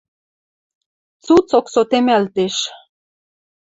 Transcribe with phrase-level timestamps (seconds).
[1.23, 2.55] Цуцок сотемӓлтеш—